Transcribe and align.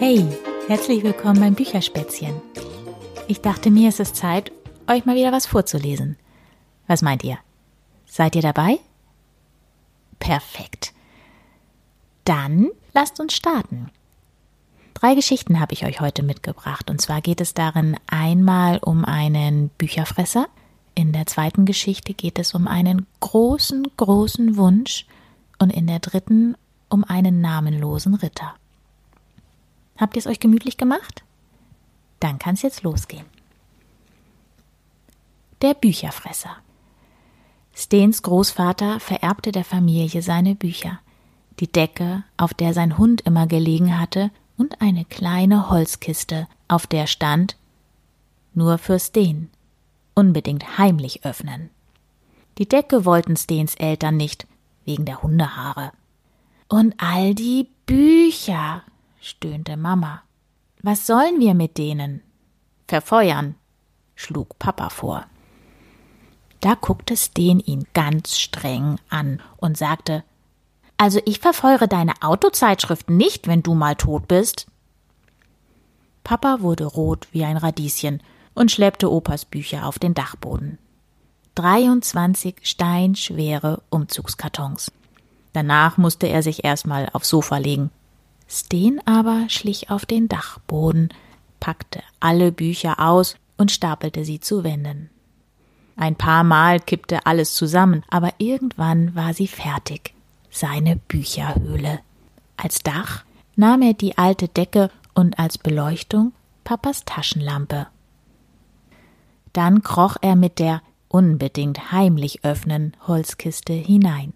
Hey, 0.00 0.24
herzlich 0.68 1.02
willkommen 1.02 1.40
beim 1.40 1.54
Bücherspätzchen. 1.54 2.40
Ich 3.26 3.40
dachte 3.40 3.68
mir, 3.68 3.88
es 3.88 3.98
ist 3.98 4.14
Zeit, 4.14 4.52
euch 4.86 5.04
mal 5.04 5.16
wieder 5.16 5.32
was 5.32 5.44
vorzulesen. 5.44 6.16
Was 6.86 7.02
meint 7.02 7.24
ihr? 7.24 7.36
Seid 8.06 8.36
ihr 8.36 8.42
dabei? 8.42 8.78
Perfekt. 10.20 10.92
Dann 12.24 12.68
lasst 12.94 13.18
uns 13.18 13.34
starten. 13.34 13.90
Drei 14.94 15.16
Geschichten 15.16 15.58
habe 15.58 15.72
ich 15.72 15.84
euch 15.84 16.00
heute 16.00 16.22
mitgebracht. 16.22 16.90
Und 16.90 17.00
zwar 17.00 17.20
geht 17.20 17.40
es 17.40 17.52
darin 17.52 17.96
einmal 18.06 18.78
um 18.78 19.04
einen 19.04 19.70
Bücherfresser. 19.78 20.46
In 20.94 21.12
der 21.12 21.26
zweiten 21.26 21.64
Geschichte 21.64 22.14
geht 22.14 22.38
es 22.38 22.54
um 22.54 22.68
einen 22.68 23.08
großen, 23.18 23.84
großen 23.96 24.56
Wunsch. 24.56 25.06
Und 25.58 25.72
in 25.72 25.88
der 25.88 25.98
dritten 25.98 26.56
um 26.88 27.02
einen 27.02 27.40
namenlosen 27.40 28.14
Ritter. 28.14 28.54
Habt 29.98 30.16
ihr 30.16 30.20
es 30.20 30.26
euch 30.26 30.40
gemütlich 30.40 30.76
gemacht? 30.76 31.24
Dann 32.20 32.38
kann 32.38 32.54
es 32.54 32.62
jetzt 32.62 32.82
losgehen. 32.82 33.26
Der 35.60 35.74
Bücherfresser. 35.74 36.56
Stens 37.74 38.22
Großvater 38.22 39.00
vererbte 39.00 39.52
der 39.52 39.64
Familie 39.64 40.22
seine 40.22 40.54
Bücher, 40.54 41.00
die 41.60 41.70
Decke, 41.70 42.24
auf 42.36 42.54
der 42.54 42.74
sein 42.74 42.98
Hund 42.98 43.20
immer 43.22 43.46
gelegen 43.46 43.98
hatte, 43.98 44.30
und 44.56 44.80
eine 44.80 45.04
kleine 45.04 45.70
Holzkiste, 45.70 46.48
auf 46.66 46.86
der 46.86 47.06
stand 47.06 47.56
nur 48.54 48.78
für 48.78 48.98
Sten, 48.98 49.50
unbedingt 50.14 50.78
heimlich 50.78 51.24
öffnen. 51.24 51.70
Die 52.58 52.68
Decke 52.68 53.04
wollten 53.04 53.36
Stens 53.36 53.76
Eltern 53.76 54.16
nicht, 54.16 54.48
wegen 54.84 55.04
der 55.04 55.22
Hundehaare. 55.22 55.92
Und 56.68 56.94
all 56.98 57.34
die 57.34 57.68
Bücher, 57.86 58.82
stöhnte 59.20 59.76
Mama. 59.76 60.22
Was 60.82 61.06
sollen 61.06 61.40
wir 61.40 61.54
mit 61.54 61.78
denen? 61.78 62.22
Verfeuern, 62.86 63.54
schlug 64.14 64.58
Papa 64.58 64.90
vor. 64.90 65.26
Da 66.60 66.74
guckte 66.74 67.16
Sten 67.16 67.60
ihn 67.60 67.86
ganz 67.94 68.38
streng 68.38 68.98
an 69.08 69.40
und 69.56 69.76
sagte 69.76 70.24
Also 70.96 71.20
ich 71.24 71.38
verfeuere 71.38 71.86
deine 71.86 72.14
Autozeitschriften 72.20 73.16
nicht, 73.16 73.46
wenn 73.46 73.62
du 73.62 73.74
mal 73.74 73.94
tot 73.96 74.28
bist. 74.28 74.66
Papa 76.24 76.60
wurde 76.60 76.84
rot 76.84 77.28
wie 77.32 77.44
ein 77.44 77.56
Radieschen 77.56 78.22
und 78.54 78.70
schleppte 78.70 79.10
Opas 79.10 79.44
Bücher 79.44 79.86
auf 79.86 79.98
den 79.98 80.14
Dachboden. 80.14 80.78
23 81.54 82.56
steinschwere 82.62 83.82
Umzugskartons. 83.90 84.92
Danach 85.52 85.96
musste 85.96 86.28
er 86.28 86.42
sich 86.42 86.64
erstmal 86.64 87.08
aufs 87.12 87.30
Sofa 87.30 87.56
legen. 87.56 87.90
Sten 88.48 89.00
aber 89.04 89.48
schlich 89.48 89.90
auf 89.90 90.06
den 90.06 90.28
Dachboden, 90.28 91.10
packte 91.60 92.02
alle 92.20 92.50
Bücher 92.50 92.98
aus 92.98 93.36
und 93.58 93.70
stapelte 93.70 94.24
sie 94.24 94.40
zu 94.40 94.64
Wänden. 94.64 95.10
Ein 95.96 96.14
paar 96.14 96.44
Mal 96.44 96.80
kippte 96.80 97.26
alles 97.26 97.54
zusammen, 97.54 98.04
aber 98.08 98.32
irgendwann 98.38 99.14
war 99.14 99.34
sie 99.34 99.48
fertig. 99.48 100.14
Seine 100.50 100.96
Bücherhöhle. 100.96 102.00
Als 102.56 102.78
Dach 102.78 103.24
nahm 103.56 103.82
er 103.82 103.94
die 103.94 104.16
alte 104.16 104.48
Decke 104.48 104.90
und 105.14 105.38
als 105.38 105.58
Beleuchtung 105.58 106.32
Papas 106.64 107.04
Taschenlampe. 107.04 107.88
Dann 109.52 109.82
kroch 109.82 110.16
er 110.20 110.36
mit 110.36 110.58
der 110.58 110.82
unbedingt 111.08 111.90
heimlich 111.90 112.44
öffnen 112.44 112.96
Holzkiste 113.06 113.72
hinein. 113.72 114.32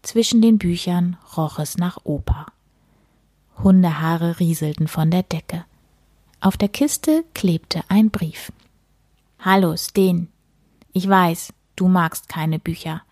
Zwischen 0.00 0.40
den 0.40 0.58
Büchern 0.58 1.18
roch 1.36 1.58
es 1.58 1.76
nach 1.76 1.98
Oper. 2.04 2.46
Hundehaare 3.62 4.40
rieselten 4.40 4.88
von 4.88 5.10
der 5.10 5.22
Decke. 5.22 5.64
Auf 6.40 6.56
der 6.56 6.68
Kiste 6.68 7.24
klebte 7.34 7.82
ein 7.88 8.10
Brief. 8.10 8.52
Hallo, 9.38 9.76
Sten. 9.76 10.28
Ich 10.92 11.08
weiß, 11.08 11.52
du 11.76 11.88
magst 11.88 12.28
keine 12.28 12.58
Bücher. 12.58 13.02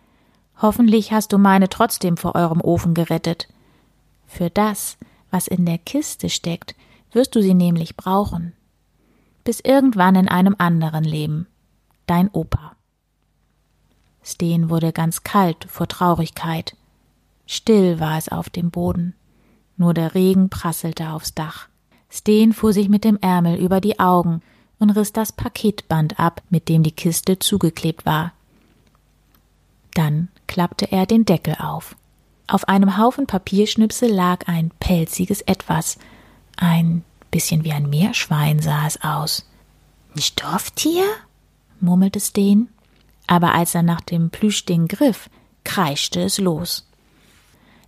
Hoffentlich 0.60 1.12
hast 1.12 1.32
du 1.32 1.38
meine 1.38 1.68
trotzdem 1.68 2.16
vor 2.16 2.34
eurem 2.34 2.60
Ofen 2.60 2.94
gerettet. 2.94 3.48
Für 4.26 4.50
das, 4.50 4.98
was 5.30 5.48
in 5.48 5.64
der 5.64 5.78
Kiste 5.78 6.28
steckt, 6.28 6.74
wirst 7.12 7.34
du 7.34 7.42
sie 7.42 7.54
nämlich 7.54 7.96
brauchen. 7.96 8.52
Bis 9.44 9.60
irgendwann 9.60 10.16
in 10.16 10.28
einem 10.28 10.54
anderen 10.58 11.04
Leben. 11.04 11.46
Dein 12.06 12.28
Opa. 12.30 12.76
Sten 14.22 14.68
wurde 14.68 14.92
ganz 14.92 15.22
kalt 15.22 15.64
vor 15.68 15.88
Traurigkeit. 15.88 16.76
Still 17.46 17.98
war 17.98 18.18
es 18.18 18.28
auf 18.28 18.50
dem 18.50 18.70
Boden. 18.70 19.14
Nur 19.80 19.94
der 19.94 20.14
Regen 20.14 20.50
prasselte 20.50 21.08
aufs 21.08 21.32
Dach. 21.32 21.66
Sten 22.12 22.52
fuhr 22.52 22.74
sich 22.74 22.90
mit 22.90 23.02
dem 23.02 23.16
Ärmel 23.22 23.58
über 23.58 23.80
die 23.80 23.98
Augen 23.98 24.42
und 24.78 24.90
riss 24.90 25.14
das 25.14 25.32
Paketband 25.32 26.20
ab, 26.20 26.42
mit 26.50 26.68
dem 26.68 26.82
die 26.82 26.92
Kiste 26.92 27.38
zugeklebt 27.38 28.04
war. 28.04 28.34
Dann 29.94 30.28
klappte 30.46 30.92
er 30.92 31.06
den 31.06 31.24
Deckel 31.24 31.56
auf. 31.58 31.96
Auf 32.46 32.68
einem 32.68 32.98
Haufen 32.98 33.26
Papierschnipsel 33.26 34.12
lag 34.12 34.46
ein 34.48 34.70
pelziges 34.80 35.40
Etwas. 35.40 35.98
Ein 36.58 37.02
bisschen 37.30 37.64
wie 37.64 37.72
ein 37.72 37.88
Meerschwein 37.88 38.60
sah 38.60 38.86
es 38.86 39.02
aus. 39.02 39.48
Ein 40.14 40.20
Stofftier? 40.20 41.04
murmelte 41.80 42.20
Sten. 42.20 42.68
Aber 43.26 43.54
als 43.54 43.74
er 43.74 43.82
nach 43.82 44.02
dem 44.02 44.28
Plüschding 44.28 44.88
griff, 44.88 45.30
kreischte 45.64 46.20
es 46.20 46.36
los. 46.36 46.86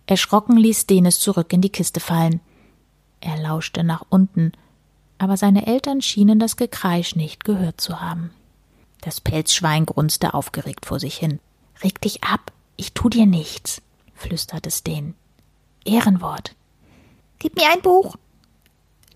Erschrocken 0.07 0.57
ließ 0.57 0.87
Denis 0.87 1.21
zurück 1.21 1.53
in 1.53 1.61
die 1.61 1.71
Kiste 1.71 2.01
fallen. 2.01 2.41
Er 3.21 3.39
lauschte 3.39 3.85
nach 3.85 4.05
unten, 4.09 4.53
aber 5.19 5.37
seine 5.37 5.67
Eltern 5.67 6.03
schienen 6.03 6.39
das 6.39 6.57
Gekreisch 6.57 7.15
nicht 7.15 7.45
gehört 7.45 7.81
zu 7.81 8.01
haben. 8.01 8.31
Das 9.01 9.21
Pelzschwein 9.21 9.87
grunzte 9.87 10.35
aufgeregt 10.35 10.87
vor 10.87 10.99
sich 10.99 11.17
hin. 11.17 11.41
Reg 11.83 12.01
dich 12.01 12.25
ab, 12.25 12.53
ich 12.77 12.93
tu 12.93 13.09
dir 13.09 13.27
nichts, 13.27 13.83
flüsterte 14.15 14.71
Sten. 14.71 15.15
Ehrenwort. 15.85 16.55
Gib 17.39 17.57
mir 17.57 17.71
ein 17.73 17.83
Buch, 17.83 18.17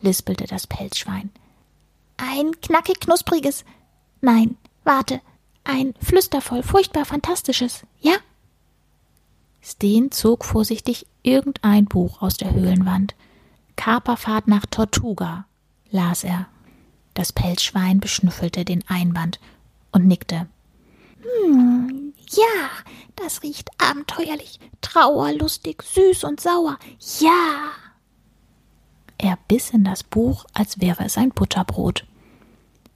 lispelte 0.00 0.46
das 0.46 0.66
Pelzschwein. 0.66 1.30
Ein 2.16 2.60
knackig 2.60 3.00
knuspriges. 3.00 3.64
Nein, 4.20 4.56
warte, 4.84 5.20
ein 5.64 5.94
flüstervoll, 6.00 6.62
furchtbar 6.62 7.04
fantastisches, 7.04 7.82
ja? 8.00 8.14
Sten 9.66 10.12
zog 10.12 10.44
vorsichtig 10.44 11.08
irgendein 11.24 11.86
Buch 11.86 12.22
aus 12.22 12.36
der 12.36 12.54
Höhlenwand. 12.54 13.16
Kaperfahrt 13.74 14.46
nach 14.46 14.64
Tortuga, 14.66 15.46
las 15.90 16.22
er. 16.22 16.46
Das 17.14 17.32
Pelzschwein 17.32 17.98
beschnüffelte 17.98 18.64
den 18.64 18.84
Einband 18.86 19.40
und 19.90 20.06
nickte. 20.06 20.46
Hm, 21.20 22.14
ja, 22.30 22.68
das 23.16 23.42
riecht 23.42 23.70
abenteuerlich, 23.78 24.60
trauerlustig, 24.82 25.82
süß 25.82 26.22
und 26.22 26.40
sauer. 26.40 26.78
Ja. 27.18 27.72
Er 29.18 29.36
biss 29.48 29.70
in 29.70 29.82
das 29.82 30.04
Buch, 30.04 30.44
als 30.52 30.80
wäre 30.80 31.04
es 31.04 31.18
ein 31.18 31.30
Butterbrot. 31.30 32.06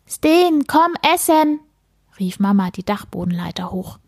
Sten, 0.08 0.69
komm 0.69 0.94
essen, 1.02 1.58
rief 2.20 2.38
Mama 2.38 2.70
die 2.70 2.84
Dachbodenleiter 2.84 3.72
hoch. 3.72 3.98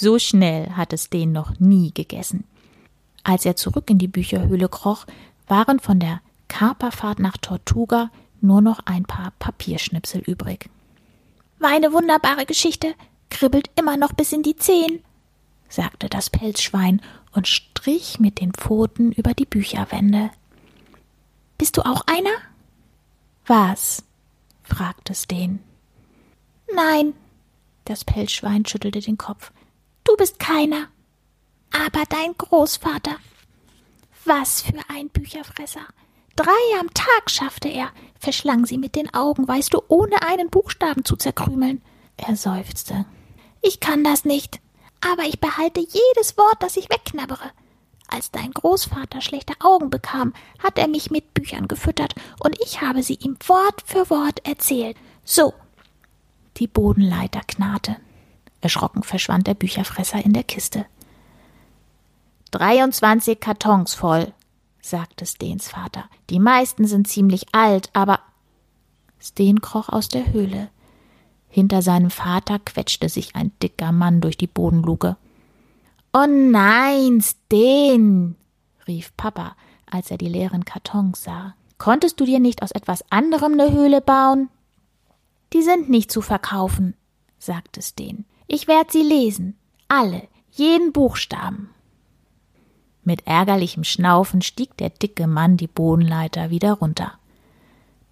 So 0.00 0.20
schnell 0.20 0.70
hat 0.76 0.92
es 0.92 1.10
den 1.10 1.32
noch 1.32 1.58
nie 1.58 1.92
gegessen. 1.92 2.44
Als 3.24 3.44
er 3.44 3.56
zurück 3.56 3.90
in 3.90 3.98
die 3.98 4.06
Bücherhöhle 4.06 4.68
kroch, 4.68 5.06
waren 5.48 5.80
von 5.80 5.98
der 5.98 6.20
Kaperfahrt 6.46 7.18
nach 7.18 7.36
Tortuga 7.36 8.12
nur 8.40 8.60
noch 8.60 8.78
ein 8.84 9.02
paar 9.02 9.32
Papierschnipsel 9.40 10.20
übrig. 10.20 10.70
War 11.58 11.70
eine 11.70 11.92
wunderbare 11.92 12.46
Geschichte, 12.46 12.94
kribbelt 13.28 13.70
immer 13.74 13.96
noch 13.96 14.12
bis 14.12 14.32
in 14.32 14.44
die 14.44 14.54
Zehen, 14.54 15.02
sagte 15.68 16.08
das 16.08 16.30
Pelzschwein 16.30 17.02
und 17.32 17.48
strich 17.48 18.20
mit 18.20 18.40
den 18.40 18.52
Pfoten 18.52 19.10
über 19.10 19.34
die 19.34 19.46
Bücherwände. 19.46 20.30
Bist 21.58 21.76
du 21.76 21.82
auch 21.82 22.02
einer? 22.06 22.36
Was? 23.48 24.04
fragte 24.62 25.12
Sten. 25.16 25.58
Nein, 26.72 27.14
das 27.84 28.04
Pelzschwein 28.04 28.64
schüttelte 28.64 29.00
den 29.00 29.18
Kopf. 29.18 29.50
Du 30.08 30.16
bist 30.16 30.38
keiner. 30.38 30.88
Aber 31.70 32.04
dein 32.08 32.32
Großvater. 32.38 33.16
Was 34.24 34.62
für 34.62 34.80
ein 34.88 35.10
Bücherfresser. 35.10 35.82
Drei 36.34 36.80
am 36.80 36.88
Tag 36.94 37.30
schaffte 37.30 37.68
er, 37.68 37.90
verschlang 38.18 38.64
sie 38.64 38.78
mit 38.78 38.94
den 38.94 39.12
Augen, 39.12 39.46
weißt 39.46 39.74
du, 39.74 39.82
ohne 39.88 40.22
einen 40.22 40.48
Buchstaben 40.48 41.04
zu 41.04 41.16
zerkrümeln. 41.16 41.82
Er 42.16 42.36
seufzte. 42.36 43.04
Ich 43.60 43.80
kann 43.80 44.02
das 44.02 44.24
nicht, 44.24 44.60
aber 45.02 45.24
ich 45.24 45.40
behalte 45.40 45.80
jedes 45.80 46.38
Wort, 46.38 46.56
das 46.60 46.78
ich 46.78 46.88
wegknabbere. 46.88 47.50
Als 48.08 48.30
dein 48.30 48.52
Großvater 48.52 49.20
schlechte 49.20 49.52
Augen 49.60 49.90
bekam, 49.90 50.32
hat 50.58 50.78
er 50.78 50.88
mich 50.88 51.10
mit 51.10 51.34
Büchern 51.34 51.68
gefüttert, 51.68 52.14
und 52.40 52.58
ich 52.62 52.80
habe 52.80 53.02
sie 53.02 53.16
ihm 53.16 53.36
Wort 53.46 53.82
für 53.84 54.08
Wort 54.08 54.46
erzählt. 54.46 54.96
So. 55.24 55.52
Die 56.56 56.66
Bodenleiter 56.66 57.42
knarrte. 57.46 57.96
Erschrocken 58.60 59.02
verschwand 59.02 59.46
der 59.46 59.54
Bücherfresser 59.54 60.24
in 60.24 60.32
der 60.32 60.44
Kiste. 60.44 60.86
23 62.50 63.38
Kartons 63.40 63.94
voll, 63.94 64.32
sagte 64.80 65.26
Stens 65.26 65.68
Vater. 65.68 66.04
Die 66.30 66.40
meisten 66.40 66.86
sind 66.86 67.08
ziemlich 67.08 67.46
alt, 67.52 67.90
aber 67.92 68.20
Sten 69.20 69.60
kroch 69.60 69.88
aus 69.88 70.08
der 70.08 70.32
Höhle. 70.32 70.70
Hinter 71.48 71.82
seinem 71.82 72.10
Vater 72.10 72.58
quetschte 72.58 73.08
sich 73.08 73.34
ein 73.34 73.52
dicker 73.62 73.92
Mann 73.92 74.20
durch 74.20 74.36
die 74.36 74.46
Bodenluke. 74.46 75.16
Oh 76.12 76.26
nein, 76.26 77.20
Sten, 77.20 78.36
rief 78.86 79.14
Papa, 79.16 79.56
als 79.90 80.10
er 80.10 80.18
die 80.18 80.28
leeren 80.28 80.64
Kartons 80.64 81.22
sah. 81.22 81.54
Konntest 81.76 82.18
du 82.18 82.24
dir 82.24 82.40
nicht 82.40 82.62
aus 82.62 82.72
etwas 82.72 83.04
anderem 83.10 83.52
eine 83.52 83.72
Höhle 83.72 84.00
bauen? 84.00 84.48
Die 85.52 85.62
sind 85.62 85.88
nicht 85.88 86.10
zu 86.10 86.20
verkaufen, 86.20 86.94
sagte 87.38 87.82
Sten. 87.82 88.24
Ich 88.50 88.66
werde 88.66 88.90
sie 88.90 89.02
lesen. 89.02 89.56
Alle, 89.88 90.22
jeden 90.52 90.92
Buchstaben. 90.92 91.68
Mit 93.04 93.26
ärgerlichem 93.26 93.84
Schnaufen 93.84 94.40
stieg 94.40 94.74
der 94.78 94.88
dicke 94.88 95.26
Mann 95.26 95.58
die 95.58 95.66
Bodenleiter 95.66 96.48
wieder 96.48 96.72
runter. 96.72 97.12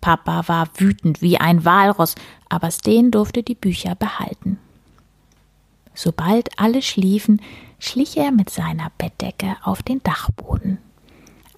Papa 0.02 0.46
war 0.46 0.68
wütend 0.76 1.22
wie 1.22 1.38
ein 1.38 1.64
Walross, 1.64 2.14
aber 2.50 2.70
Sten 2.70 3.10
durfte 3.10 3.42
die 3.42 3.54
Bücher 3.54 3.94
behalten. 3.94 4.58
Sobald 5.94 6.58
alle 6.58 6.82
schliefen, 6.82 7.40
schlich 7.78 8.18
er 8.18 8.30
mit 8.30 8.50
seiner 8.50 8.92
Bettdecke 8.98 9.56
auf 9.62 9.82
den 9.82 10.02
Dachboden. 10.02 10.78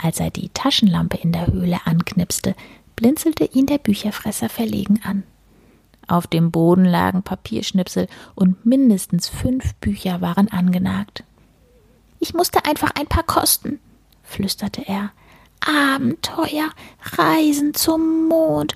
Als 0.00 0.20
er 0.20 0.31
die 0.31 0.50
Taschenlampe 0.50 1.16
in 1.16 1.32
der 1.32 1.48
Höhle 1.48 1.81
anknipste, 1.84 2.54
blinzelte 2.94 3.44
ihn 3.44 3.66
der 3.66 3.78
Bücherfresser 3.78 4.48
verlegen 4.48 5.00
an. 5.02 5.24
Auf 6.08 6.26
dem 6.26 6.50
Boden 6.50 6.87
lagen 6.87 7.22
Papierschnipsel 7.22 8.08
und 8.34 8.64
mindestens 8.64 9.28
fünf 9.28 9.75
Bücher 9.75 10.20
waren 10.22 10.49
angenagt. 10.49 11.22
Ich 12.19 12.34
musste 12.34 12.64
einfach 12.64 12.93
ein 12.99 13.06
paar 13.06 13.22
kosten, 13.22 13.78
flüsterte 14.22 14.82
er. 14.87 15.12
Abenteuer, 15.60 16.70
Reisen 17.16 17.75
zum 17.75 18.28
Mond 18.28 18.75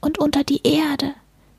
und 0.00 0.18
unter 0.18 0.42
die 0.42 0.62
Erde, 0.66 1.14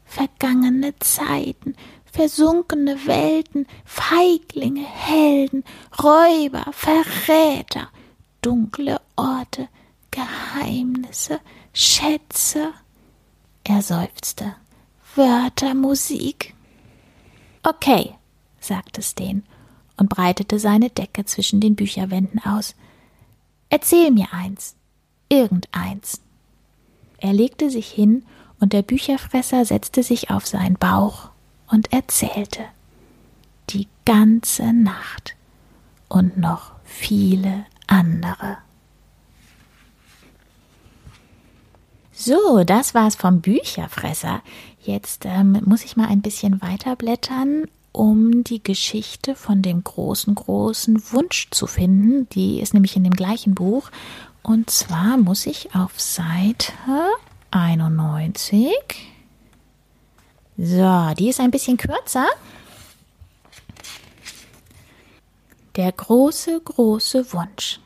vergangene 0.05 0.97
Zeiten, 0.99 1.75
versunkene 2.11 3.05
Welten, 3.05 3.67
Feiglinge, 3.83 4.85
Helden, 4.85 5.63
Räuber, 6.01 6.65
Verräter, 6.71 7.89
dunkle 8.41 9.01
Orte, 9.15 9.67
Geheimnisse, 10.09 11.39
Schätze. 11.73 12.71
Er 13.65 13.81
seufzte. 13.81 14.55
Wörter, 15.15 15.73
Musik. 15.73 16.53
Okay, 17.63 18.15
sagte 18.59 19.01
Sten 19.01 19.43
und 19.95 20.09
breitete 20.09 20.59
seine 20.59 20.89
Decke 20.89 21.23
zwischen 21.23 21.61
den 21.61 21.75
Bücherwänden 21.75 22.43
aus. 22.43 22.75
Erzähl 23.69 24.11
mir 24.11 24.33
eins. 24.33 24.75
Irgendeins. 25.29 26.21
Er 27.17 27.33
legte 27.33 27.69
sich 27.69 27.89
hin 27.89 28.25
und 28.59 28.73
der 28.73 28.81
Bücherfresser 28.81 29.63
setzte 29.63 30.03
sich 30.03 30.29
auf 30.31 30.45
seinen 30.45 30.75
Bauch 30.75 31.29
und 31.67 31.93
erzählte. 31.93 32.65
Die 33.69 33.87
ganze 34.05 34.73
Nacht 34.73 35.35
und 36.09 36.37
noch 36.37 36.73
viele 36.83 37.65
andere. 37.87 38.57
So, 42.11 42.63
das 42.63 42.93
war's 42.93 43.15
vom 43.15 43.41
Bücherfresser. 43.41 44.41
Jetzt 44.85 45.25
ähm, 45.25 45.59
muss 45.65 45.83
ich 45.83 45.97
mal 45.97 46.07
ein 46.07 46.21
bisschen 46.21 46.61
weiterblättern 46.61 47.65
um 47.91 48.43
die 48.43 48.61
Geschichte 48.61 49.35
von 49.35 49.61
dem 49.61 49.83
großen, 49.83 50.35
großen 50.35 51.01
Wunsch 51.11 51.47
zu 51.49 51.65
finden. 51.65 52.27
Die 52.29 52.59
ist 52.59 52.73
nämlich 52.73 52.95
in 52.97 53.03
dem 53.05 53.13
gleichen 53.13 53.55
Buch. 53.55 53.89
Und 54.43 54.69
zwar 54.69 55.17
muss 55.17 55.45
ich 55.45 55.73
auf 55.73 55.99
Seite 55.99 56.73
91. 57.51 58.69
So, 60.57 61.13
die 61.17 61.29
ist 61.29 61.39
ein 61.39 61.51
bisschen 61.51 61.77
kürzer. 61.77 62.27
Der 65.77 65.91
große, 65.91 66.61
große 66.63 67.33
Wunsch. 67.33 67.79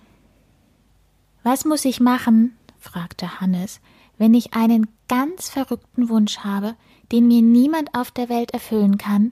Was 1.43 1.65
muss 1.65 1.85
ich 1.85 1.99
machen? 1.99 2.57
fragte 2.79 3.39
Hannes, 3.39 3.79
wenn 4.17 4.33
ich 4.33 4.53
einen 4.53 4.87
ganz 5.07 5.49
verrückten 5.49 6.09
Wunsch 6.09 6.39
habe, 6.39 6.75
den 7.11 7.27
mir 7.27 7.41
niemand 7.41 7.93
auf 7.93 8.11
der 8.11 8.29
Welt 8.29 8.51
erfüllen 8.51 8.97
kann? 8.97 9.31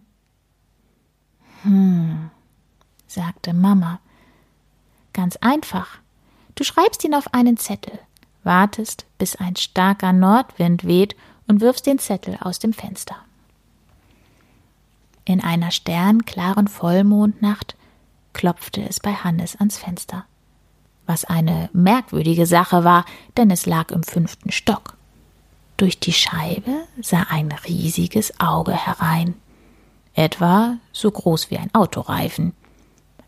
Hm, 1.63 2.29
sagte 3.07 3.53
Mama. 3.53 3.99
Ganz 5.13 5.35
einfach. 5.37 5.99
Du 6.55 6.63
schreibst 6.63 7.03
ihn 7.03 7.13
auf 7.13 7.33
einen 7.33 7.57
Zettel, 7.57 7.99
wartest, 8.43 9.05
bis 9.17 9.35
ein 9.35 9.55
starker 9.55 10.13
Nordwind 10.13 10.85
weht 10.85 11.15
und 11.47 11.61
wirfst 11.61 11.85
den 11.85 11.99
Zettel 11.99 12.37
aus 12.39 12.59
dem 12.59 12.73
Fenster. 12.73 13.15
In 15.25 15.43
einer 15.43 15.71
sternklaren 15.71 16.67
Vollmondnacht 16.67 17.75
klopfte 18.33 18.81
es 18.87 18.99
bei 18.99 19.13
Hannes 19.13 19.55
ans 19.55 19.77
Fenster. 19.77 20.25
Was 21.05 21.25
eine 21.25 21.69
merkwürdige 21.73 22.45
Sache 22.45 22.83
war, 22.83 23.05
denn 23.35 23.49
es 23.49 23.65
lag 23.65 23.91
im 23.91 24.03
fünften 24.03 24.51
Stock. 24.51 24.96
Durch 25.77 25.99
die 25.99 26.13
Scheibe 26.13 26.87
sah 27.01 27.27
ein 27.29 27.51
riesiges 27.67 28.39
Auge 28.39 28.73
herein 28.73 29.35
etwa 30.17 30.77
so 30.91 31.11
groß 31.11 31.51
wie 31.51 31.57
ein 31.57 31.73
Autoreifen. 31.73 32.53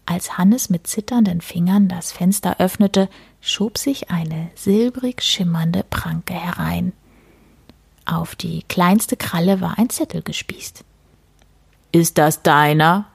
Als 0.05 0.37
Hannes 0.37 0.71
mit 0.71 0.87
zitternden 0.87 1.39
Fingern 1.39 1.87
das 1.87 2.11
Fenster 2.11 2.59
öffnete, 2.59 3.09
schob 3.41 3.77
sich 3.77 4.09
eine 4.09 4.49
silbrig 4.55 5.21
schimmernde 5.21 5.85
Pranke 5.87 6.33
herein. 6.33 6.93
Auf 8.05 8.35
die 8.35 8.63
kleinste 8.63 9.17
Kralle 9.17 9.61
war 9.61 9.77
ein 9.77 9.91
Zettel 9.91 10.23
gespießt. 10.23 10.83
Ist 11.91 12.17
das 12.17 12.41
deiner? 12.41 13.05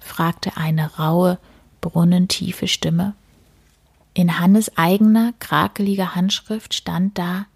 fragte 0.00 0.56
eine 0.56 0.96
raue, 0.96 1.38
brunnentiefe 1.80 2.66
Stimme. 2.66 3.14
In 4.14 4.40
Hannes 4.40 4.76
eigener, 4.76 5.32
krakeliger 5.38 6.16
Handschrift 6.16 6.74
stand 6.74 7.18
da 7.18 7.46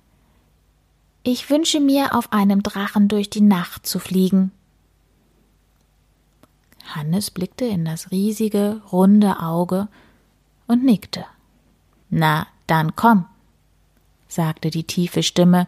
Ich 1.23 1.51
wünsche 1.51 1.81
mir, 1.81 2.15
auf 2.15 2.33
einem 2.33 2.63
Drachen 2.63 3.09
durch 3.09 3.29
die 3.29 3.43
Nacht 3.43 3.87
zu 3.87 3.99
fliegen. 3.99 4.53
Hannes 6.95 7.31
blickte 7.31 7.67
in 7.67 7.85
das 7.85 8.11
riesige, 8.11 8.81
runde 8.91 9.41
Auge 9.41 9.89
und 10.67 10.83
nickte. 10.83 11.27
Na, 12.09 12.47
dann 12.67 12.97
komm, 12.97 13.27
sagte 14.29 14.71
die 14.71 14.85
tiefe 14.85 15.23
Stimme, 15.23 15.67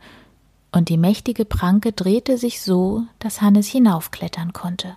und 0.74 0.88
die 0.88 0.96
mächtige 0.96 1.44
Pranke 1.44 1.92
drehte 1.92 2.38
sich 2.38 2.62
so, 2.62 3.02
dass 3.18 3.42
Hannes 3.42 3.68
hinaufklettern 3.68 4.54
konnte. 4.54 4.96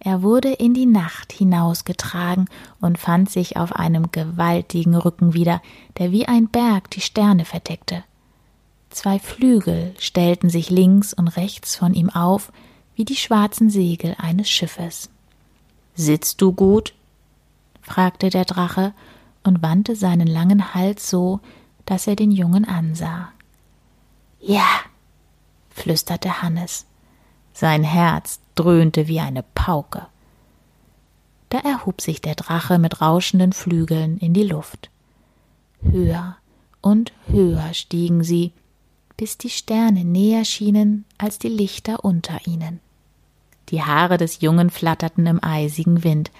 Er 0.00 0.22
wurde 0.22 0.52
in 0.52 0.72
die 0.72 0.86
Nacht 0.86 1.32
hinausgetragen 1.32 2.48
und 2.80 2.98
fand 2.98 3.30
sich 3.30 3.58
auf 3.58 3.72
einem 3.72 4.10
gewaltigen 4.12 4.94
Rücken 4.94 5.34
wieder, 5.34 5.60
der 5.98 6.10
wie 6.10 6.26
ein 6.26 6.48
Berg 6.48 6.90
die 6.90 7.02
Sterne 7.02 7.44
verdeckte. 7.44 8.02
Zwei 8.94 9.18
Flügel 9.18 9.92
stellten 9.98 10.48
sich 10.48 10.70
links 10.70 11.12
und 11.12 11.26
rechts 11.26 11.74
von 11.74 11.94
ihm 11.94 12.10
auf, 12.10 12.52
wie 12.94 13.04
die 13.04 13.16
schwarzen 13.16 13.68
Segel 13.68 14.14
eines 14.18 14.48
Schiffes. 14.48 15.10
Sitzt 15.96 16.40
du 16.40 16.52
gut? 16.52 16.94
fragte 17.82 18.30
der 18.30 18.44
Drache 18.44 18.94
und 19.42 19.62
wandte 19.62 19.96
seinen 19.96 20.28
langen 20.28 20.74
Hals 20.74 21.10
so, 21.10 21.40
dass 21.86 22.06
er 22.06 22.14
den 22.14 22.30
Jungen 22.30 22.64
ansah. 22.64 23.30
Ja, 24.38 24.68
flüsterte 25.70 26.40
Hannes. 26.40 26.86
Sein 27.52 27.82
Herz 27.82 28.38
dröhnte 28.54 29.08
wie 29.08 29.18
eine 29.18 29.42
Pauke. 29.42 30.06
Da 31.48 31.58
erhob 31.58 32.00
sich 32.00 32.20
der 32.20 32.36
Drache 32.36 32.78
mit 32.78 33.00
rauschenden 33.00 33.54
Flügeln 33.54 34.18
in 34.18 34.34
die 34.34 34.44
Luft. 34.44 34.88
Höher 35.82 36.36
und 36.80 37.12
höher 37.26 37.74
stiegen 37.74 38.22
sie, 38.22 38.52
bis 39.16 39.38
die 39.38 39.50
Sterne 39.50 40.04
näher 40.04 40.44
schienen 40.44 41.04
als 41.18 41.38
die 41.38 41.48
Lichter 41.48 42.04
unter 42.04 42.46
ihnen. 42.46 42.80
Die 43.70 43.82
Haare 43.82 44.18
des 44.18 44.40
Jungen 44.40 44.70
flatterten 44.70 45.26
im 45.26 45.42
eisigen 45.42 46.04
Wind, 46.04 46.30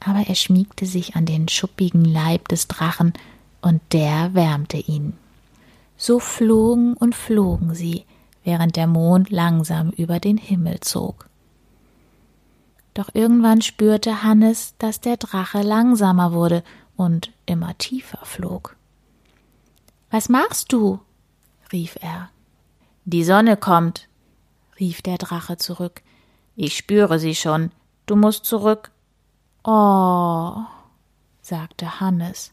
aber 0.00 0.28
er 0.28 0.34
schmiegte 0.34 0.86
sich 0.86 1.16
an 1.16 1.26
den 1.26 1.48
schuppigen 1.48 2.04
Leib 2.04 2.48
des 2.48 2.68
Drachen, 2.68 3.12
und 3.60 3.80
der 3.92 4.34
wärmte 4.34 4.76
ihn. 4.76 5.14
So 5.96 6.20
flogen 6.20 6.94
und 6.94 7.16
flogen 7.16 7.74
sie, 7.74 8.04
während 8.44 8.76
der 8.76 8.86
Mond 8.86 9.30
langsam 9.30 9.90
über 9.90 10.20
den 10.20 10.36
Himmel 10.36 10.78
zog. 10.80 11.28
Doch 12.94 13.10
irgendwann 13.14 13.62
spürte 13.62 14.22
Hannes, 14.22 14.74
dass 14.78 15.00
der 15.00 15.16
Drache 15.16 15.62
langsamer 15.62 16.32
wurde 16.32 16.62
und 16.96 17.32
immer 17.46 17.76
tiefer 17.78 18.24
flog. 18.24 18.76
Was 20.10 20.28
machst 20.28 20.72
du? 20.72 21.00
Rief 21.72 21.96
er. 22.00 22.30
Die 23.04 23.24
Sonne 23.24 23.56
kommt, 23.56 24.08
rief 24.78 25.02
der 25.02 25.18
Drache 25.18 25.56
zurück. 25.56 26.02
Ich 26.56 26.76
spüre 26.76 27.18
sie 27.18 27.34
schon. 27.34 27.70
Du 28.06 28.16
musst 28.16 28.44
zurück. 28.44 28.90
Oh, 29.64 30.56
sagte 31.40 32.00
Hannes. 32.00 32.52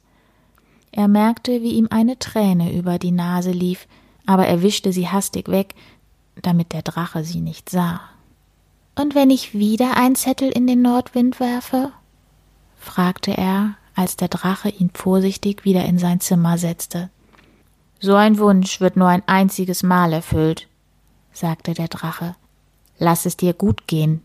Er 0.91 1.07
merkte, 1.07 1.61
wie 1.61 1.73
ihm 1.73 1.87
eine 1.89 2.17
Träne 2.19 2.73
über 2.73 2.99
die 2.99 3.11
Nase 3.11 3.51
lief, 3.51 3.87
aber 4.25 4.47
er 4.47 4.61
wischte 4.61 4.93
sie 4.93 5.09
hastig 5.09 5.49
weg, 5.49 5.75
damit 6.41 6.71
der 6.71 6.81
Drache 6.81 7.23
sie 7.23 7.41
nicht 7.41 7.69
sah. 7.69 8.01
Und 8.95 9.13
wenn 9.13 9.29
ich 9.29 9.53
wieder 9.53 9.97
einen 9.97 10.15
Zettel 10.15 10.49
in 10.49 10.67
den 10.67 10.81
Nordwind 10.81 11.39
werfe? 11.39 11.91
fragte 12.77 13.35
er, 13.35 13.75
als 13.93 14.15
der 14.15 14.27
Drache 14.27 14.69
ihn 14.69 14.89
vorsichtig 14.93 15.65
wieder 15.65 15.83
in 15.85 15.99
sein 15.99 16.19
Zimmer 16.21 16.57
setzte. 16.57 17.09
So 18.05 18.13
ein 18.13 18.37
Wunsch 18.37 18.81
wird 18.81 18.97
nur 18.97 19.07
ein 19.07 19.23
einziges 19.25 19.81
Mal 19.81 20.13
erfüllt, 20.13 20.67
sagte 21.33 21.73
der 21.73 21.87
Drache. 21.87 22.35
Lass 22.99 23.25
es 23.25 23.35
dir 23.35 23.53
gut 23.53 23.87
gehen. 23.87 24.21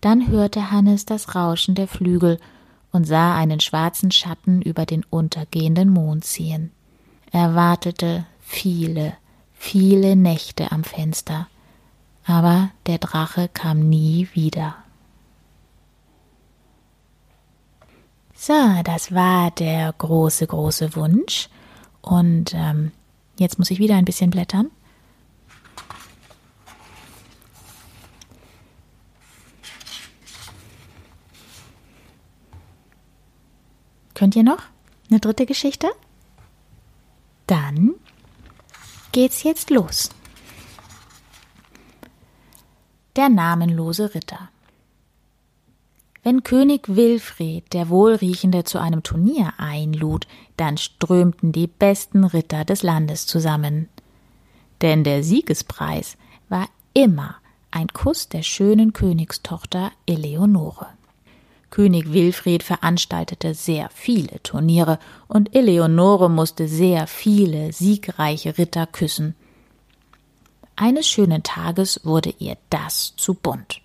Dann 0.00 0.28
hörte 0.28 0.70
Hannes 0.70 1.04
das 1.04 1.34
Rauschen 1.34 1.74
der 1.74 1.86
Flügel 1.86 2.40
und 2.90 3.04
sah 3.04 3.36
einen 3.36 3.60
schwarzen 3.60 4.10
Schatten 4.10 4.62
über 4.62 4.86
den 4.86 5.04
untergehenden 5.10 5.90
Mond 5.90 6.24
ziehen. 6.24 6.72
Er 7.30 7.54
wartete 7.54 8.24
viele, 8.40 9.12
viele 9.52 10.16
Nächte 10.16 10.72
am 10.72 10.82
Fenster, 10.82 11.46
aber 12.24 12.70
der 12.86 12.96
Drache 12.96 13.50
kam 13.52 13.80
nie 13.80 14.30
wieder. 14.32 14.76
So, 18.34 18.54
das 18.82 19.12
war 19.12 19.50
der 19.50 19.92
große, 19.92 20.46
große 20.46 20.96
Wunsch. 20.96 21.50
Und 22.08 22.54
ähm, 22.54 22.90
jetzt 23.38 23.58
muss 23.58 23.70
ich 23.70 23.78
wieder 23.78 23.96
ein 23.96 24.06
bisschen 24.06 24.30
blättern. 24.30 24.70
Könnt 34.14 34.34
ihr 34.34 34.42
noch 34.42 34.62
eine 35.10 35.20
dritte 35.20 35.44
Geschichte? 35.44 35.88
Dann 37.46 37.94
geht's 39.12 39.42
jetzt 39.42 39.68
los. 39.68 40.08
Der 43.16 43.28
namenlose 43.28 44.14
Ritter. 44.14 44.48
Wenn 46.28 46.44
König 46.44 46.94
Wilfried 46.94 47.72
der 47.72 47.88
Wohlriechende 47.88 48.62
zu 48.62 48.78
einem 48.78 49.02
Turnier 49.02 49.54
einlud, 49.56 50.26
dann 50.58 50.76
strömten 50.76 51.52
die 51.52 51.68
besten 51.68 52.22
Ritter 52.22 52.66
des 52.66 52.82
Landes 52.82 53.26
zusammen. 53.26 53.88
Denn 54.82 55.04
der 55.04 55.24
Siegespreis 55.24 56.18
war 56.50 56.68
immer 56.92 57.36
ein 57.70 57.86
Kuss 57.88 58.28
der 58.28 58.42
schönen 58.42 58.92
Königstochter 58.92 59.90
Eleonore. 60.04 60.88
König 61.70 62.12
Wilfried 62.12 62.62
veranstaltete 62.62 63.54
sehr 63.54 63.88
viele 63.94 64.42
Turniere 64.42 64.98
und 65.28 65.56
Eleonore 65.56 66.28
musste 66.28 66.68
sehr 66.68 67.06
viele 67.06 67.72
siegreiche 67.72 68.58
Ritter 68.58 68.86
küssen. 68.86 69.34
Eines 70.76 71.08
schönen 71.08 71.42
Tages 71.42 72.02
wurde 72.04 72.34
ihr 72.38 72.58
das 72.68 73.16
zu 73.16 73.32
bunt. 73.32 73.80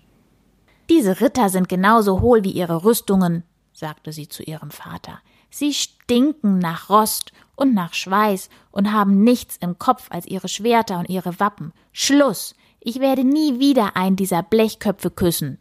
Diese 0.88 1.20
Ritter 1.20 1.48
sind 1.48 1.68
genauso 1.68 2.20
hohl 2.20 2.44
wie 2.44 2.50
ihre 2.50 2.84
Rüstungen, 2.84 3.42
sagte 3.72 4.12
sie 4.12 4.28
zu 4.28 4.42
ihrem 4.42 4.70
Vater. 4.70 5.20
Sie 5.50 5.72
stinken 5.72 6.58
nach 6.58 6.90
Rost 6.90 7.32
und 7.56 7.74
nach 7.74 7.94
Schweiß 7.94 8.48
und 8.70 8.92
haben 8.92 9.22
nichts 9.22 9.56
im 9.56 9.78
Kopf 9.78 10.08
als 10.10 10.26
ihre 10.26 10.48
Schwerter 10.48 10.98
und 10.98 11.08
ihre 11.08 11.38
Wappen. 11.40 11.72
Schluss. 11.92 12.54
Ich 12.80 13.00
werde 13.00 13.24
nie 13.24 13.60
wieder 13.60 13.96
einen 13.96 14.16
dieser 14.16 14.42
Blechköpfe 14.42 15.10
küssen. 15.10 15.58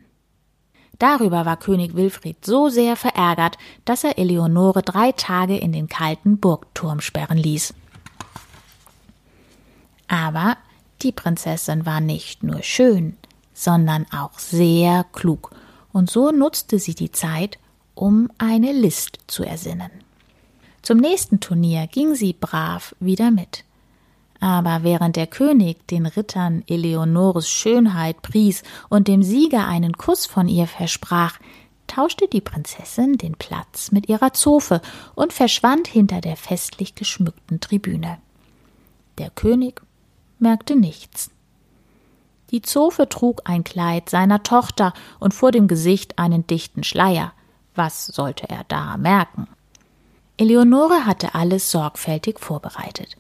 Darüber 1.00 1.46
war 1.46 1.58
König 1.58 1.96
Wilfried 1.96 2.46
so 2.46 2.70
sehr 2.70 2.96
verärgert, 2.96 3.58
dass 3.86 4.04
er 4.04 4.18
Eleonore 4.18 4.82
drei 4.82 5.12
Tage 5.12 5.58
in 5.58 5.72
den 5.72 5.88
kalten 5.88 6.40
Burgturm 6.40 7.02
sperren 7.02 7.38
ließ. 7.38 7.74
Aber 10.08 10.58
die 11.02 11.12
Prinzessin 11.12 11.86
war 11.86 12.00
nicht 12.00 12.44
nur 12.44 12.62
schön, 12.62 13.18
sondern 13.54 14.06
auch 14.12 14.40
sehr 14.40 15.06
klug, 15.14 15.52
und 15.92 16.10
so 16.10 16.32
nutzte 16.32 16.80
sie 16.80 16.96
die 16.96 17.12
Zeit, 17.12 17.60
um 17.96 18.30
eine 18.38 18.72
List 18.72 19.20
zu 19.28 19.44
ersinnen. 19.44 19.92
Zum 20.82 20.98
nächsten 20.98 21.40
Turnier 21.40 21.88
ging 21.88 22.16
sie 22.16 22.34
brav 22.34 22.96
wieder 23.00 23.32
mit. 23.32 23.64
Aber 24.40 24.84
während 24.84 25.16
der 25.16 25.28
König 25.28 25.88
den 25.88 26.06
Rittern 26.06 26.64
Eleonores 26.68 27.50
Schönheit 27.50 28.22
pries 28.22 28.64
und 28.90 29.08
dem 29.08 29.24
Sieger 29.24 29.68
einen 29.68 29.94
Kuss 29.94 30.26
von 30.26 30.50
ihr 30.50 30.68
versprach, 30.68 31.40
tauschte 31.88 32.28
die 32.28 32.42
Prinzessin 32.42 33.18
den 33.18 33.36
Platz 33.36 33.92
mit 33.92 34.10
ihrer 34.10 34.34
Zofe 34.34 34.82
und 35.16 35.32
verschwand 35.32 35.88
hinter 35.88 36.20
der 36.20 36.36
festlich 36.36 36.96
geschmückten 36.96 37.62
Tribüne. 37.62 38.18
Der 39.18 39.30
König 39.30 39.82
merkte 40.40 40.76
nichts. 40.76 41.30
Die 42.54 42.62
Zofe 42.62 43.10
trug 43.10 43.42
ein 43.46 43.64
Kleid 43.64 44.12
seiner 44.12 44.44
Tochter 44.44 44.94
und 45.20 45.34
vor 45.34 45.52
dem 45.52 45.68
Gesicht 45.68 46.20
einen 46.20 46.46
dichten 46.46 46.84
Schleier. 46.84 47.34
Was 47.74 48.06
sollte 48.06 48.48
er 48.48 48.64
da 48.68 48.96
merken? 48.98 49.48
Eleonore 50.38 51.08
hatte 51.08 51.34
alles 51.34 51.72
sorgfältig 51.72 52.40
vorbereitet. 52.40 53.18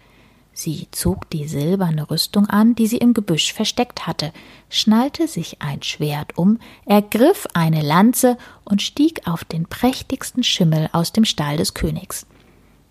Sie 0.54 0.88
zog 0.92 1.32
die 1.32 1.48
silberne 1.48 2.12
Rüstung 2.12 2.46
an, 2.46 2.75
die 2.75 2.86
sie 2.86 2.98
im 2.98 3.16
Gebüsch 3.16 3.54
versteckt 3.54 4.06
hatte, 4.06 4.32
schnallte 4.70 5.28
sich 5.28 5.63
ein 5.63 5.82
Schwert 5.82 6.38
um, 6.38 6.60
ergriff 6.86 7.48
eine 7.56 7.82
Lanze 7.82 8.38
und 8.63 8.84
stieg 8.84 9.28
auf 9.28 9.44
den 9.44 9.66
prächtigsten 9.66 10.44
Schimmel 10.44 10.90
aus 10.94 11.12
dem 11.12 11.25
Stall 11.25 11.58
des 11.58 11.74
Königs. 11.74 12.28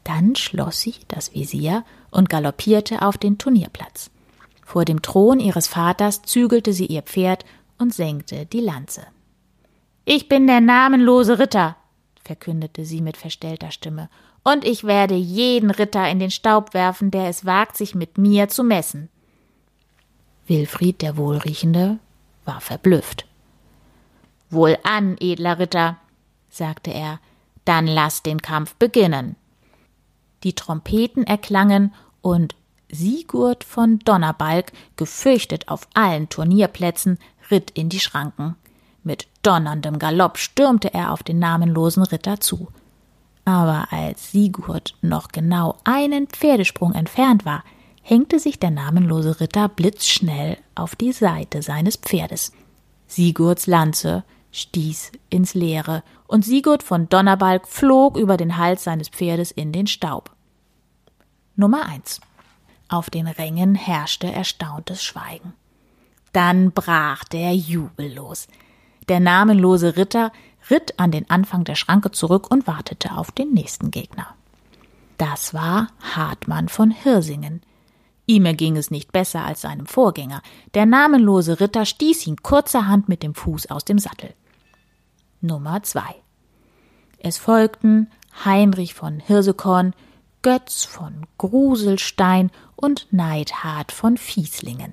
Dann 0.02 0.34
schloss 0.34 0.80
sie 0.80 0.96
das 1.06 1.34
Visier 1.34 1.84
und 2.10 2.28
galoppierte 2.28 3.02
auf 3.02 3.16
den 3.16 3.38
Turnierplatz. 3.38 4.10
Vor 4.64 4.84
dem 4.84 5.02
Thron 5.02 5.40
ihres 5.40 5.66
Vaters 5.66 6.22
zügelte 6.22 6.72
sie 6.72 6.86
ihr 6.86 7.02
Pferd 7.02 7.44
und 7.78 7.92
senkte 7.94 8.46
die 8.46 8.60
Lanze. 8.60 9.06
Ich 10.04 10.28
bin 10.28 10.46
der 10.46 10.60
namenlose 10.60 11.38
Ritter, 11.38 11.76
verkündete 12.24 12.84
sie 12.84 13.00
mit 13.00 13.16
verstellter 13.16 13.70
Stimme, 13.70 14.08
und 14.44 14.64
ich 14.64 14.84
werde 14.84 15.14
jeden 15.14 15.70
Ritter 15.70 16.08
in 16.08 16.18
den 16.18 16.30
Staub 16.30 16.74
werfen, 16.74 17.10
der 17.10 17.28
es 17.28 17.44
wagt, 17.44 17.76
sich 17.76 17.94
mit 17.94 18.18
mir 18.18 18.48
zu 18.48 18.64
messen. 18.64 19.08
Wilfried 20.46 21.02
der 21.02 21.16
Wohlriechende 21.16 21.98
war 22.44 22.60
verblüfft. 22.60 23.26
Wohlan, 24.50 25.16
edler 25.20 25.58
Ritter, 25.58 25.96
sagte 26.50 26.92
er, 26.92 27.20
dann 27.64 27.86
lass 27.86 28.22
den 28.22 28.42
Kampf 28.42 28.74
beginnen. 28.74 29.36
Die 30.42 30.54
Trompeten 30.54 31.24
erklangen 31.24 31.94
und 32.20 32.56
Sigurd 32.92 33.64
von 33.64 33.98
Donnerbalg, 33.98 34.72
gefürchtet 34.96 35.68
auf 35.68 35.88
allen 35.94 36.28
Turnierplätzen, 36.28 37.18
ritt 37.50 37.70
in 37.72 37.88
die 37.88 38.00
Schranken. 38.00 38.54
Mit 39.02 39.26
donnerndem 39.42 39.98
Galopp 39.98 40.38
stürmte 40.38 40.94
er 40.94 41.12
auf 41.12 41.22
den 41.22 41.38
namenlosen 41.38 42.04
Ritter 42.04 42.38
zu. 42.38 42.68
Aber 43.44 43.88
als 43.90 44.30
Sigurd 44.30 44.94
noch 45.02 45.28
genau 45.28 45.76
einen 45.84 46.28
Pferdesprung 46.28 46.92
entfernt 46.92 47.44
war, 47.44 47.64
hängte 48.02 48.38
sich 48.38 48.58
der 48.58 48.70
namenlose 48.70 49.40
Ritter 49.40 49.68
blitzschnell 49.68 50.58
auf 50.74 50.94
die 50.94 51.12
Seite 51.12 51.62
seines 51.62 51.96
Pferdes. 51.96 52.52
Sigurds 53.08 53.66
Lanze 53.66 54.22
stieß 54.52 55.12
ins 55.30 55.54
Leere, 55.54 56.02
und 56.26 56.44
Sigurd 56.44 56.82
von 56.82 57.08
Donnerbalg 57.08 57.68
flog 57.68 58.16
über 58.16 58.36
den 58.36 58.56
Hals 58.56 58.84
seines 58.84 59.08
Pferdes 59.08 59.50
in 59.50 59.72
den 59.72 59.86
Staub. 59.86 60.30
Nummer 61.56 61.84
eins. 61.84 62.20
Auf 62.92 63.08
den 63.08 63.26
Rängen 63.26 63.74
herrschte 63.74 64.30
erstauntes 64.30 65.02
Schweigen. 65.02 65.54
Dann 66.34 66.72
brach 66.72 67.24
der 67.24 67.56
Jubel 67.56 68.12
los. 68.14 68.48
Der 69.08 69.18
namenlose 69.18 69.96
Ritter 69.96 70.30
ritt 70.68 70.98
an 70.98 71.10
den 71.10 71.30
Anfang 71.30 71.64
der 71.64 71.74
Schranke 71.74 72.10
zurück 72.10 72.50
und 72.50 72.66
wartete 72.66 73.16
auf 73.16 73.30
den 73.30 73.54
nächsten 73.54 73.90
Gegner. 73.90 74.26
Das 75.16 75.54
war 75.54 75.88
Hartmann 76.02 76.68
von 76.68 76.90
Hirsingen. 76.90 77.62
Ihm 78.26 78.44
erging 78.44 78.76
es 78.76 78.90
nicht 78.90 79.10
besser 79.10 79.42
als 79.42 79.62
seinem 79.62 79.86
Vorgänger. 79.86 80.42
Der 80.74 80.84
namenlose 80.84 81.60
Ritter 81.60 81.86
stieß 81.86 82.26
ihn 82.26 82.42
kurzerhand 82.42 83.08
mit 83.08 83.22
dem 83.22 83.34
Fuß 83.34 83.70
aus 83.70 83.86
dem 83.86 83.98
Sattel. 83.98 84.34
Nummer 85.40 85.82
zwei. 85.82 86.14
Es 87.18 87.38
folgten 87.38 88.10
Heinrich 88.44 88.92
von 88.92 89.18
Hirsekorn, 89.18 89.94
Götz 90.42 90.84
von 90.84 91.26
Gruselstein 91.38 92.50
und 92.74 93.06
Neidhart 93.12 93.92
von 93.92 94.16
Fieslingen. 94.16 94.92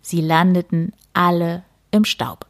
Sie 0.00 0.20
landeten 0.20 0.92
alle 1.12 1.64
im 1.90 2.04
Staub. 2.04 2.46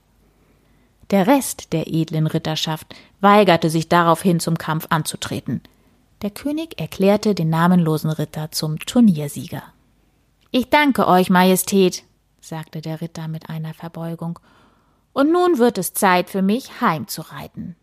Der 1.11 1.27
Rest 1.27 1.73
der 1.73 1.87
edlen 1.87 2.27
Ritterschaft 2.27 2.95
weigerte 3.21 3.71
sich 3.71 3.89
daraufhin 3.89 4.39
zum 4.39 4.59
Kampf 4.59 4.87
anzutreten. 4.91 5.63
Der 6.21 6.31
König 6.31 6.79
erklärte 6.79 7.35
den 7.35 7.49
namenlosen 7.49 8.11
Ritter 8.11 8.51
zum 8.51 8.79
Turniersieger. 8.79 9.63
Ich 10.51 10.69
danke 10.69 11.07
euch, 11.09 11.31
Majestät, 11.31 12.05
sagte 12.41 12.83
der 12.83 13.01
Ritter 13.01 13.29
mit 13.29 13.49
einer 13.49 13.73
Verbeugung, 13.73 14.39
und 15.13 15.33
nun 15.33 15.57
wird 15.57 15.79
es 15.79 15.95
Zeit 15.95 16.29
für 16.29 16.43
mich 16.43 16.83
heimzureiten. 16.83 17.77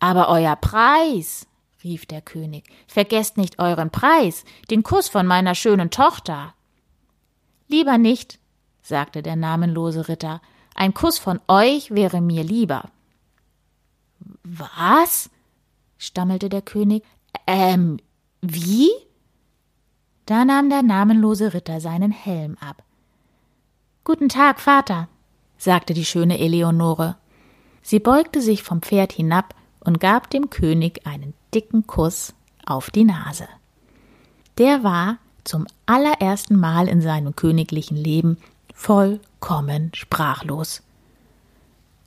Aber 0.00 0.28
euer 0.28 0.56
Preis, 0.56 1.46
rief 1.86 2.04
der 2.04 2.20
König, 2.20 2.64
vergesst 2.88 3.36
nicht 3.36 3.60
euren 3.60 3.90
Preis, 3.90 4.44
den 4.70 4.82
Kuss 4.82 5.08
von 5.08 5.24
meiner 5.24 5.54
schönen 5.54 5.90
Tochter. 5.90 6.52
Lieber 7.68 7.96
nicht, 7.96 8.40
sagte 8.82 9.22
der 9.22 9.36
namenlose 9.36 10.08
Ritter, 10.08 10.42
ein 10.74 10.94
Kuss 10.94 11.18
von 11.18 11.40
euch 11.46 11.92
wäre 11.92 12.20
mir 12.20 12.42
lieber. 12.42 12.90
Was? 14.42 15.30
stammelte 15.96 16.48
der 16.48 16.62
König. 16.62 17.04
Ähm, 17.46 17.98
wie? 18.42 18.90
Da 20.26 20.44
nahm 20.44 20.68
der 20.68 20.82
namenlose 20.82 21.54
Ritter 21.54 21.80
seinen 21.80 22.10
Helm 22.10 22.56
ab. 22.60 22.82
Guten 24.02 24.28
Tag, 24.28 24.60
Vater, 24.60 25.08
sagte 25.56 25.94
die 25.94 26.04
schöne 26.04 26.38
Eleonore. 26.38 27.16
Sie 27.80 28.00
beugte 28.00 28.42
sich 28.42 28.64
vom 28.64 28.82
Pferd 28.82 29.12
hinab 29.12 29.54
und 29.78 30.00
gab 30.00 30.28
dem 30.30 30.50
König 30.50 31.06
einen 31.06 31.32
dicken 31.54 31.86
Kuss 31.86 32.34
auf 32.64 32.90
die 32.90 33.04
Nase. 33.04 33.48
Der 34.58 34.82
war 34.82 35.18
zum 35.44 35.66
allerersten 35.86 36.56
Mal 36.56 36.88
in 36.88 37.00
seinem 37.00 37.36
königlichen 37.36 37.96
Leben 37.96 38.38
vollkommen 38.74 39.90
sprachlos. 39.94 40.82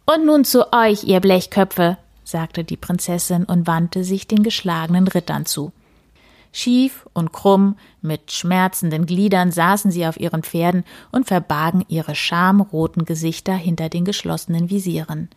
Und 0.06 0.26
nun 0.26 0.44
zu 0.44 0.74
euch, 0.74 1.04
ihr 1.04 1.20
Blechköpfe, 1.20 1.98
sagte 2.24 2.64
die 2.64 2.78
Prinzessin 2.78 3.44
und 3.44 3.68
wandte 3.68 4.04
sich 4.04 4.28
den 4.28 4.44
geschlagenen 4.44 5.08
Rittern 5.08 5.46
zu. 5.46 5.72
Schief 6.52 7.08
und 7.14 7.32
krumm, 7.32 7.76
mit 8.02 8.32
schmerzenden 8.32 9.06
Gliedern 9.06 9.52
saßen 9.52 9.92
sie 9.92 10.08
auf 10.08 10.20
ihren 10.20 10.42
Pferden 10.42 10.84
und 11.12 11.28
verbargen 11.28 11.86
ihre 11.90 12.16
schamroten 12.16 13.06
Gesichter 13.06 13.54
hinter 13.54 13.90
den 13.90 14.04
geschlossenen 14.04 14.70
Visieren. 14.70 15.30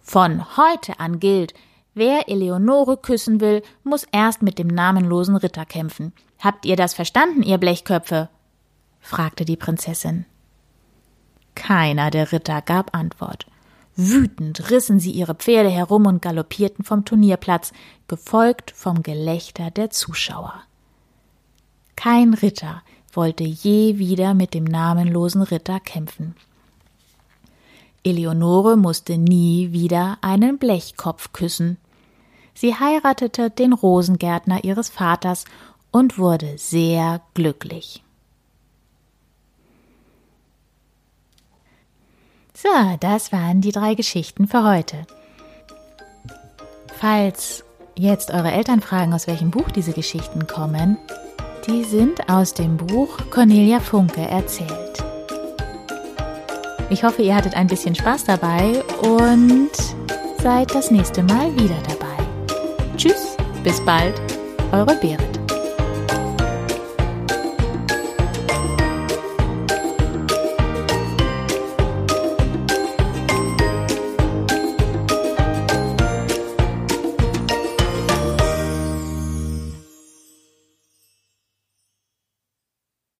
Von 0.00 0.56
heute 0.56 1.00
an 1.00 1.18
gilt, 1.18 1.54
wer 2.00 2.28
Eleonore 2.28 2.96
küssen 2.96 3.40
will, 3.40 3.62
muss 3.84 4.04
erst 4.10 4.42
mit 4.42 4.58
dem 4.58 4.66
namenlosen 4.66 5.36
Ritter 5.36 5.64
kämpfen. 5.64 6.12
Habt 6.40 6.66
ihr 6.66 6.74
das 6.74 6.94
verstanden, 6.94 7.44
ihr 7.44 7.58
Blechköpfe? 7.58 8.28
fragte 8.98 9.44
die 9.44 9.56
Prinzessin. 9.56 10.26
Keiner 11.54 12.10
der 12.10 12.32
Ritter 12.32 12.60
gab 12.62 12.96
Antwort. 12.96 13.46
Wütend 13.94 14.70
rissen 14.70 14.98
sie 14.98 15.10
ihre 15.10 15.34
Pferde 15.34 15.68
herum 15.68 16.06
und 16.06 16.22
galoppierten 16.22 16.84
vom 16.84 17.04
Turnierplatz, 17.04 17.72
gefolgt 18.08 18.70
vom 18.70 19.02
Gelächter 19.02 19.70
der 19.70 19.90
Zuschauer. 19.90 20.54
Kein 21.96 22.34
Ritter 22.34 22.82
wollte 23.12 23.44
je 23.44 23.98
wieder 23.98 24.34
mit 24.34 24.54
dem 24.54 24.64
namenlosen 24.64 25.42
Ritter 25.42 25.80
kämpfen. 25.80 26.34
Eleonore 28.02 28.78
musste 28.78 29.18
nie 29.18 29.72
wieder 29.72 30.16
einen 30.22 30.56
Blechkopf 30.56 31.32
küssen. 31.32 31.76
Sie 32.54 32.74
heiratete 32.74 33.50
den 33.50 33.72
Rosengärtner 33.72 34.64
ihres 34.64 34.88
Vaters 34.88 35.44
und 35.90 36.18
wurde 36.18 36.58
sehr 36.58 37.20
glücklich. 37.34 38.02
So, 42.54 42.68
das 43.00 43.32
waren 43.32 43.62
die 43.62 43.72
drei 43.72 43.94
Geschichten 43.94 44.46
für 44.46 44.64
heute. 44.64 45.06
Falls 46.98 47.64
jetzt 47.96 48.30
eure 48.30 48.52
Eltern 48.52 48.82
fragen, 48.82 49.14
aus 49.14 49.26
welchem 49.26 49.50
Buch 49.50 49.70
diese 49.70 49.92
Geschichten 49.92 50.46
kommen, 50.46 50.98
die 51.66 51.84
sind 51.84 52.28
aus 52.28 52.52
dem 52.52 52.76
Buch 52.76 53.16
Cornelia 53.30 53.80
Funke 53.80 54.20
erzählt. 54.20 55.02
Ich 56.90 57.04
hoffe, 57.04 57.22
ihr 57.22 57.34
hattet 57.34 57.54
ein 57.54 57.68
bisschen 57.68 57.94
Spaß 57.94 58.24
dabei 58.24 58.82
und 59.02 59.70
seid 60.42 60.74
das 60.74 60.90
nächste 60.90 61.22
Mal 61.22 61.54
wieder 61.58 61.78
dabei. 61.88 61.99
Tschüss, 63.00 63.34
bis 63.64 63.82
bald, 63.86 64.12
eure 64.72 64.94
Berit. 64.96 65.29